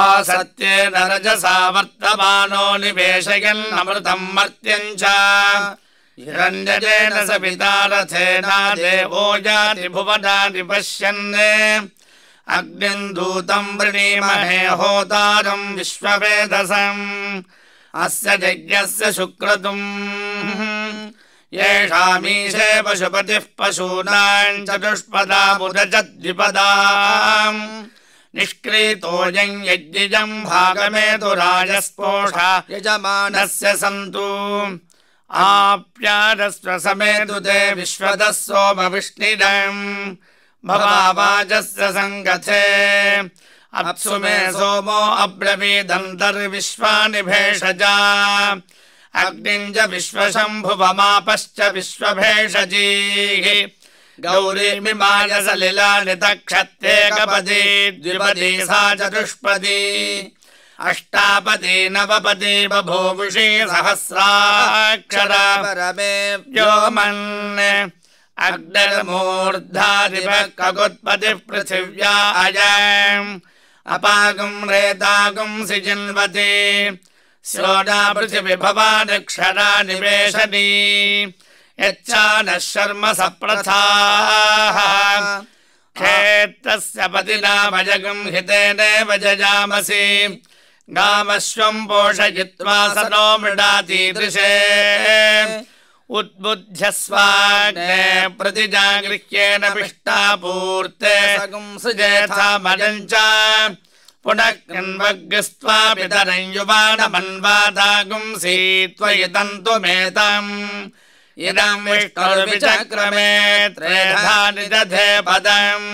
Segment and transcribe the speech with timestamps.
[0.00, 5.02] आसत्येन रजसा वर्तमानो निवेशयन्नमृतम् मर्त्यम् च
[6.18, 11.24] हिरण्यजेन सपिता रथेना देवो जाति भुवनानि पश्यन्
[12.56, 17.02] अग्निम् दूतम् वृणीमहे होतारम् विश्ववेदसम्।
[18.02, 19.86] अस्य यज्ञस्य शुक्रतुम्
[21.54, 26.68] येषामीशे पशुपतिः पशूनाम् चतुष्पदामुदजद्विपदा
[28.36, 34.28] निष्क्रीतोऽयम् यज्ञिजम् भागमेतु राजस्पोषा यजमानस्य सन्तु।
[35.30, 39.80] आप्यारस्व समेतु ते विश्वतः सोमविष्णिदम्
[40.64, 42.64] भवावाजस्य सङ्गथे।
[43.74, 47.96] अप्सु मे सोमो अब्रवीदन्तर्विश्वानि भेषजा
[49.14, 53.46] अग्निम् च विश्वशम्भुवमापश्च विश्वभेषजीः
[54.24, 60.32] गौरीमिमाय सलिलानि तक्षत्येकपदी द्विपदी सा चतुष्पदी।
[60.80, 67.90] अष्टापदी नवपदी बभूवुषी सहस्राक्षर। परमे व्योमन्
[68.38, 73.40] अग्निर्मूर्धादिवः कगुत्पतिः पृथिव्या अयम्।
[73.86, 76.98] अपागुम् रेतागुम् सिजिन्वति।
[77.44, 81.26] श्रोणा पृथिवि भवानक्षरा निवेशनी
[81.80, 84.78] यच्चा नः शर्म सप्रथाः
[85.96, 90.04] क्षेत्रस्य पतिना भजगम् हितेनेव जजामसि
[90.88, 94.52] गामश्वम् पोषयित्वा स नो मृडातीदृशे
[96.18, 97.98] उद्बुध्यस्वाग्ने
[98.38, 103.14] प्रतिजागृह्येन पिष्टापूर्ते सगुंसुजेथामजम् च
[104.24, 107.26] पुनः कृन्वग्स्त्वा पितरम् युवानमन्वादागुंसि
[108.98, 110.50] त्वयि तन्तुमेतम्
[111.36, 113.30] इदम् विष्णुर्विचक्रमे
[113.76, 115.88] त्रेधा निदधे पदम्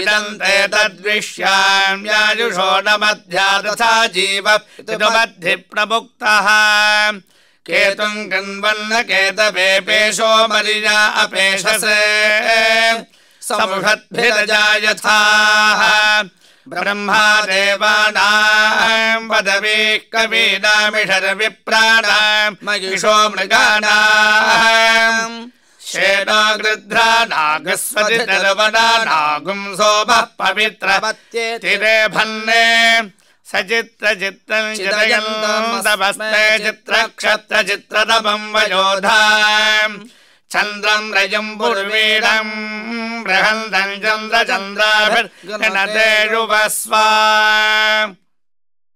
[0.00, 4.46] इदम् ते तद्विश्याम्यायुषो न मध्या तथा जीव
[4.76, 6.46] पितुमद्धि प्रमुक्तः
[7.66, 12.02] केतुम् कृन्वन्न केतवे पेशो मरिया अपेशसे।
[13.48, 15.80] समुषद्भिरजा यथाः
[16.68, 25.34] ब्रह्मा देवानाम् पदवीः कवीनामिषर्विप्राणाम् महिषो मृगाणाम्
[25.94, 32.64] शेनो गृध्रा नागस्वतितर्वना नागुं सोमः पवित्रपत्ये तिरे भन्ने
[33.52, 39.18] सचित्रचित्रम् चित्रयन्तमस्मे चित्रक्षत्रचित्रतमम् वयोधा
[40.50, 42.52] चन्द्रम् रजम् पूर्वीरम्
[43.26, 43.94] बृहन्तम्
[46.32, 47.04] युवस्वा